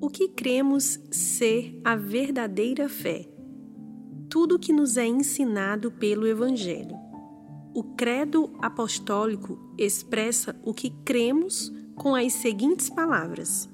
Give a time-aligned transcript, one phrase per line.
[0.00, 3.28] O que cremos ser a verdadeira fé?
[4.30, 6.96] Tudo que nos é ensinado pelo Evangelho.
[7.74, 13.68] O credo apostólico expressa o que cremos com as seguintes palavras: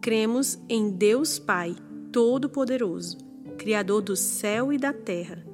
[0.00, 1.76] Cremos em Deus Pai
[2.10, 3.16] Todo-Poderoso,
[3.56, 5.46] Criador do céu e da terra,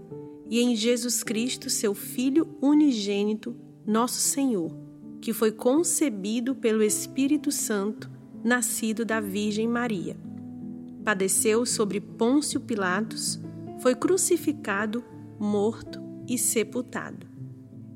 [0.49, 3.55] e em Jesus Cristo, seu Filho unigênito,
[3.87, 4.75] nosso Senhor,
[5.21, 8.14] que foi concebido pelo Espírito Santo
[8.45, 10.17] nascido da Virgem Maria.
[11.03, 13.41] Padeceu sobre Pôncio Pilatos,
[13.81, 15.03] foi crucificado,
[15.41, 17.27] morto e sepultado.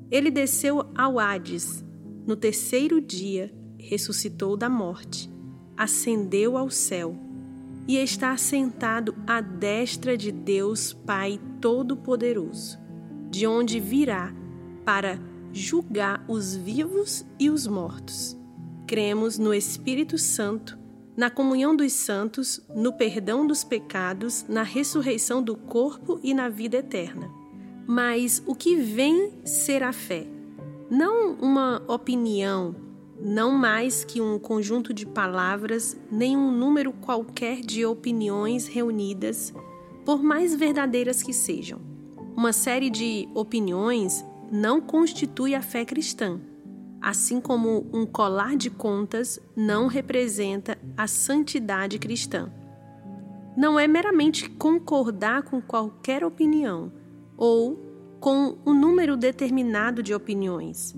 [0.09, 1.85] Ele desceu ao Hades.
[2.25, 5.29] No terceiro dia, ressuscitou da morte,
[5.77, 7.15] ascendeu ao céu
[7.87, 12.77] e está assentado à destra de Deus Pai Todo-Poderoso,
[13.29, 14.33] de onde virá
[14.83, 15.19] para
[15.51, 18.38] julgar os vivos e os mortos
[18.89, 20.75] cremos no Espírito Santo,
[21.15, 26.77] na comunhão dos santos, no perdão dos pecados, na ressurreição do corpo e na vida
[26.77, 27.29] eterna.
[27.85, 30.25] Mas o que vem ser a fé?
[30.89, 32.75] Não uma opinião,
[33.21, 39.53] não mais que um conjunto de palavras, nem um número qualquer de opiniões reunidas,
[40.03, 41.79] por mais verdadeiras que sejam.
[42.35, 46.41] Uma série de opiniões não constitui a fé cristã
[47.01, 52.51] assim como um colar de contas não representa a santidade cristã.
[53.55, 56.91] Não é meramente concordar com qualquer opinião
[57.37, 57.79] ou
[58.19, 60.93] com um número determinado de opiniões.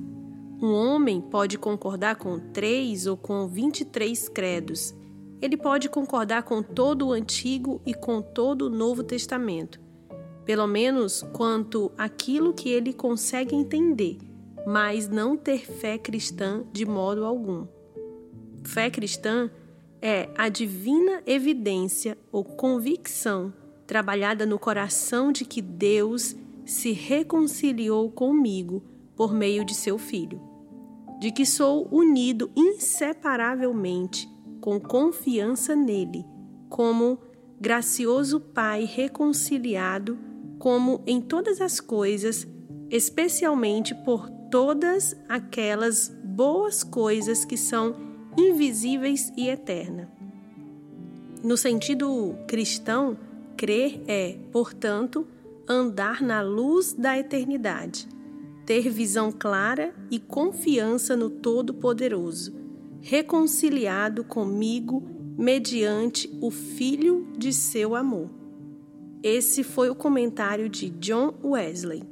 [0.62, 4.96] Um homem pode concordar com três ou com 23 credos.
[5.42, 9.80] Ele pode concordar com todo o Antigo e com todo o Novo Testamento,
[10.46, 14.31] pelo menos quanto aquilo que ele consegue entender
[14.66, 17.66] mas não ter fé cristã de modo algum.
[18.64, 19.50] Fé cristã
[20.02, 23.54] é a divina evidência ou convicção
[23.86, 26.36] trabalhada no coração de que Deus
[26.66, 28.83] se reconciliou comigo
[29.16, 30.42] por meio de seu Filho,
[31.20, 34.30] de que sou unido inseparavelmente
[34.61, 36.26] com confiança nele,
[36.70, 37.20] como
[37.60, 40.17] gracioso Pai reconciliado,
[40.58, 42.48] como em todas as coisas,
[42.89, 47.95] especialmente por todas aquelas boas coisas que são
[48.38, 50.08] invisíveis e eternas.
[51.42, 53.17] No sentido cristão,
[53.58, 55.26] crer é, portanto,
[55.67, 58.08] andar na luz da eternidade,
[58.66, 62.54] ter visão clara e confiança no Todo-Poderoso,
[63.02, 65.02] reconciliado comigo
[65.38, 68.30] mediante o Filho de seu amor.
[69.23, 72.11] Esse foi o comentário de John Wesley.